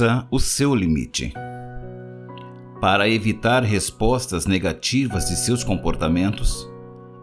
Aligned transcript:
Conheça 0.00 0.26
o 0.30 0.40
seu 0.40 0.74
limite. 0.74 1.30
Para 2.80 3.06
evitar 3.06 3.62
respostas 3.62 4.46
negativas 4.46 5.28
de 5.28 5.36
seus 5.36 5.62
comportamentos, 5.62 6.66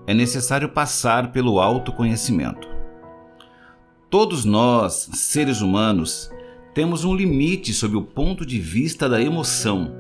é 0.05 0.13
necessário 0.13 0.69
passar 0.69 1.31
pelo 1.31 1.59
autoconhecimento. 1.59 2.67
Todos 4.11 4.45
nós, 4.45 5.09
seres 5.13 5.59
humanos, 5.59 6.29
temos 6.75 7.03
um 7.03 7.15
limite 7.15 7.73
sob 7.73 7.95
o 7.95 8.03
ponto 8.03 8.45
de 8.45 8.59
vista 8.59 9.09
da 9.09 9.19
emoção, 9.19 9.91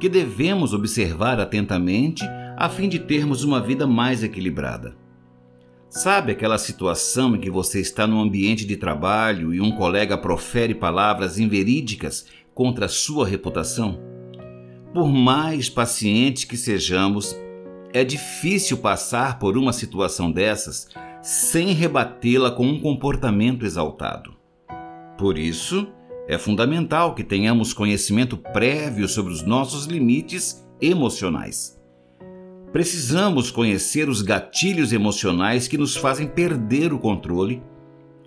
que 0.00 0.08
devemos 0.08 0.74
observar 0.74 1.38
atentamente 1.38 2.24
a 2.56 2.68
fim 2.68 2.88
de 2.88 2.98
termos 2.98 3.44
uma 3.44 3.60
vida 3.60 3.86
mais 3.86 4.24
equilibrada. 4.24 4.99
Sabe 5.90 6.30
aquela 6.30 6.56
situação 6.56 7.34
em 7.34 7.40
que 7.40 7.50
você 7.50 7.80
está 7.80 8.06
no 8.06 8.20
ambiente 8.20 8.64
de 8.64 8.76
trabalho 8.76 9.52
e 9.52 9.60
um 9.60 9.72
colega 9.72 10.16
profere 10.16 10.72
palavras 10.72 11.36
inverídicas 11.36 12.26
contra 12.54 12.86
a 12.86 12.88
sua 12.88 13.26
reputação? 13.26 13.98
Por 14.94 15.08
mais 15.08 15.68
pacientes 15.68 16.44
que 16.44 16.56
sejamos, 16.56 17.36
é 17.92 18.04
difícil 18.04 18.78
passar 18.78 19.40
por 19.40 19.58
uma 19.58 19.72
situação 19.72 20.30
dessas 20.30 20.86
sem 21.22 21.72
rebatê-la 21.72 22.52
com 22.52 22.68
um 22.68 22.78
comportamento 22.78 23.66
exaltado. 23.66 24.36
Por 25.18 25.36
isso, 25.36 25.88
é 26.28 26.38
fundamental 26.38 27.16
que 27.16 27.24
tenhamos 27.24 27.72
conhecimento 27.72 28.36
prévio 28.36 29.08
sobre 29.08 29.32
os 29.32 29.42
nossos 29.42 29.86
limites 29.86 30.64
emocionais. 30.80 31.79
Precisamos 32.72 33.50
conhecer 33.50 34.08
os 34.08 34.22
gatilhos 34.22 34.92
emocionais 34.92 35.66
que 35.66 35.76
nos 35.76 35.96
fazem 35.96 36.28
perder 36.28 36.92
o 36.92 37.00
controle 37.00 37.60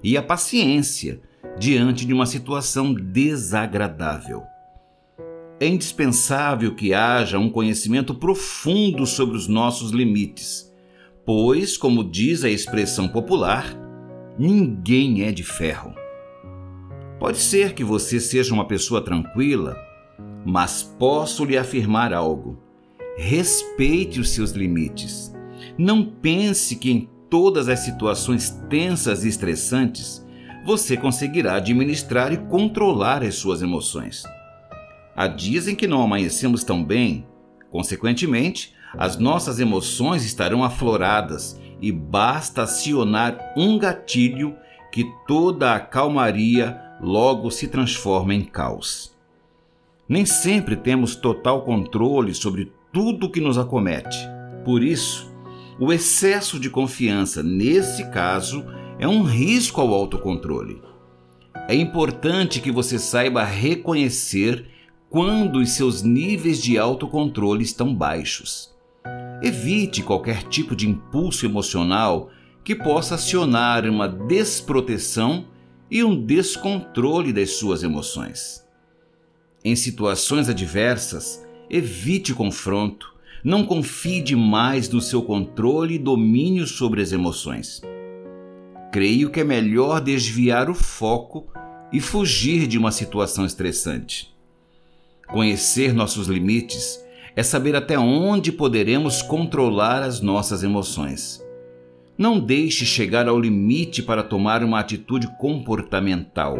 e 0.03 0.17
a 0.17 0.21
paciência 0.21 1.21
diante 1.57 2.05
de 2.05 2.13
uma 2.13 2.25
situação 2.25 2.93
desagradável. 2.93 4.43
É 5.61 5.67
indispensável 5.67 6.75
que 6.75 6.93
haja 6.93 7.39
um 7.39 7.49
conhecimento 7.49 8.13
profundo 8.13 9.05
sobre 9.05 9.37
os 9.37 9.47
nossos 9.47 9.91
limites, 9.91 10.69
pois, 11.25 11.77
como 11.77 12.03
diz 12.03 12.43
a 12.43 12.49
expressão 12.49 13.07
popular, 13.07 13.73
ninguém 14.37 15.23
é 15.23 15.31
de 15.31 15.43
ferro. 15.43 15.95
Pode 17.17 17.37
ser 17.37 17.73
que 17.73 17.83
você 17.83 18.19
seja 18.19 18.53
uma 18.53 18.67
pessoa 18.67 18.99
tranquila, 18.99 19.77
mas 20.45 20.83
posso 20.83 21.45
lhe 21.45 21.57
afirmar 21.57 22.11
algo 22.11 22.61
Respeite 23.15 24.19
os 24.19 24.29
seus 24.29 24.51
limites. 24.51 25.33
Não 25.77 26.03
pense 26.03 26.75
que 26.75 26.91
em 26.91 27.09
todas 27.29 27.69
as 27.69 27.79
situações 27.79 28.49
tensas 28.69 29.23
e 29.23 29.29
estressantes 29.29 30.25
você 30.65 30.97
conseguirá 30.97 31.55
administrar 31.55 32.31
e 32.33 32.37
controlar 32.37 33.21
as 33.21 33.35
suas 33.35 33.61
emoções. 33.61 34.23
Há 35.15 35.27
dias 35.27 35.67
em 35.67 35.75
que 35.75 35.87
não 35.87 36.01
amanhecemos 36.01 36.63
tão 36.63 36.83
bem, 36.83 37.27
consequentemente, 37.69 38.73
as 38.97 39.17
nossas 39.17 39.59
emoções 39.59 40.23
estarão 40.25 40.63
afloradas 40.63 41.59
e 41.81 41.91
basta 41.91 42.63
acionar 42.63 43.53
um 43.55 43.77
gatilho 43.77 44.55
que 44.91 45.05
toda 45.27 45.73
a 45.73 45.79
calmaria 45.79 46.79
logo 47.01 47.51
se 47.51 47.67
transforma 47.67 48.33
em 48.33 48.41
caos. 48.41 49.15
Nem 50.07 50.25
sempre 50.25 50.75
temos 50.75 51.15
total 51.15 51.63
controle 51.63 52.33
sobre 52.33 52.71
tudo 52.93 53.29
que 53.29 53.41
nos 53.41 53.57
acomete. 53.57 54.17
Por 54.63 54.83
isso, 54.83 55.33
o 55.79 55.91
excesso 55.91 56.59
de 56.59 56.69
confiança, 56.69 57.41
nesse 57.41 58.07
caso, 58.11 58.63
é 58.99 59.07
um 59.07 59.23
risco 59.23 59.81
ao 59.81 59.91
autocontrole. 59.91 60.81
É 61.67 61.73
importante 61.73 62.61
que 62.61 62.71
você 62.71 62.99
saiba 62.99 63.43
reconhecer 63.43 64.67
quando 65.09 65.59
os 65.59 65.71
seus 65.71 66.03
níveis 66.03 66.61
de 66.61 66.77
autocontrole 66.77 67.63
estão 67.63 67.93
baixos. 67.93 68.73
Evite 69.41 70.03
qualquer 70.03 70.43
tipo 70.43 70.75
de 70.75 70.87
impulso 70.87 71.45
emocional 71.45 72.29
que 72.63 72.75
possa 72.75 73.15
acionar 73.15 73.85
uma 73.85 74.07
desproteção 74.07 75.47
e 75.89 76.03
um 76.03 76.25
descontrole 76.25 77.33
das 77.33 77.51
suas 77.51 77.83
emoções. 77.83 78.63
Em 79.65 79.75
situações 79.75 80.47
adversas, 80.47 81.42
Evite 81.69 82.33
confronto. 82.33 83.13
Não 83.43 83.65
confie 83.65 84.21
demais 84.21 84.89
no 84.89 85.01
seu 85.01 85.21
controle 85.21 85.95
e 85.95 85.99
domínio 85.99 86.65
sobre 86.65 87.01
as 87.01 87.11
emoções. 87.11 87.81
Creio 88.91 89.29
que 89.29 89.39
é 89.39 89.43
melhor 89.43 89.99
desviar 89.99 90.69
o 90.69 90.73
foco 90.73 91.47
e 91.91 91.99
fugir 91.99 92.67
de 92.67 92.77
uma 92.77 92.91
situação 92.91 93.45
estressante. 93.45 94.33
Conhecer 95.27 95.93
nossos 95.93 96.27
limites 96.27 97.03
é 97.35 97.43
saber 97.43 97.75
até 97.75 97.97
onde 97.97 98.51
poderemos 98.51 99.21
controlar 99.21 100.03
as 100.03 100.21
nossas 100.21 100.63
emoções. 100.63 101.43
Não 102.17 102.39
deixe 102.39 102.85
chegar 102.85 103.27
ao 103.27 103.39
limite 103.39 104.03
para 104.03 104.23
tomar 104.23 104.63
uma 104.63 104.79
atitude 104.79 105.27
comportamental. 105.39 106.57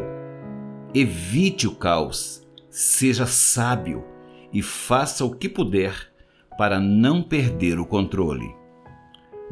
Evite 0.94 1.68
o 1.68 1.75
caos. 1.75 2.41
Seja 2.70 3.28
sábio 3.28 4.12
e 4.53 4.62
faça 4.62 5.25
o 5.25 5.36
que 5.36 5.50
puder 5.50 5.94
para 6.58 6.80
não 6.80 7.24
perder 7.24 7.80
o 7.80 7.86
controle. 7.86 8.56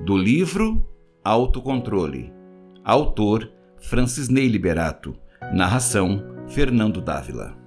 Do 0.05 0.15
livro 0.17 0.85
Autocontrole. 1.23 2.31
Autor 2.83 3.51
Francis 3.79 4.29
Ney 4.29 4.47
Liberato. 4.47 5.15
Narração 5.53 6.23
Fernando 6.47 7.01
Dávila. 7.01 7.60